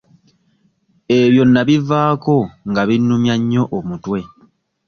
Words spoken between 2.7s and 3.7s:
binnumya nnyo